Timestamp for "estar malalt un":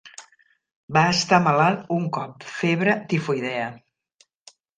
1.17-2.07